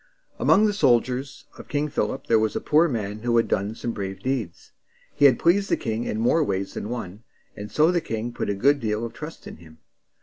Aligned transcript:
Among 0.39 0.65
the 0.65 0.73
soldiers 0.73 1.45
of 1.59 1.67
King 1.67 1.87
Philip 1.87 2.25
there 2.25 2.39
was 2.39 2.55
a 2.55 2.59
poor 2.59 2.87
man 2.87 3.19
who 3.19 3.37
had 3.37 3.47
done 3.47 3.75
some 3.75 3.91
brave 3.91 4.19
deeds. 4.21 4.71
He 5.13 5.25
had 5.25 5.37
pleased 5.37 5.69
the 5.69 5.77
king 5.77 6.05
in 6.05 6.19
more 6.19 6.43
ways 6.43 6.73
than 6.73 6.89
one, 6.89 7.21
and 7.55 7.69
so 7.71 7.91
the 7.91 8.01
king 8.01 8.33
put 8.33 8.49
a 8.49 8.55
good 8.55 8.79
deal 8.79 9.05
of 9.05 9.13
trust 9.13 9.45
in 9.45 9.57
him. 9.57 9.77